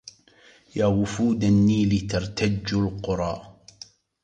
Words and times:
يا 0.75 0.85
وفود 0.85 1.43
النيل 1.43 2.07
ترتج 2.07 2.73
القرى 2.73 3.57